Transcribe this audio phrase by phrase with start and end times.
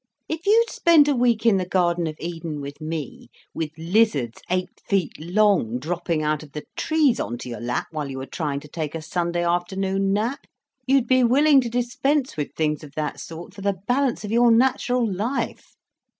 [0.27, 4.81] "If you'd spent a week in the Garden of Eden with me, with lizards eight
[4.87, 8.61] feet long dropping out of the trees on to your lap while you were trying
[8.61, 10.47] to take a Sunday afternoon nap,
[10.87, 14.49] you'd be willing to dispense with things of that sort for the balance of your
[14.49, 15.75] natural life.